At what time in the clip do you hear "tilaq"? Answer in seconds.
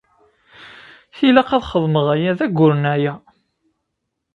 1.15-1.49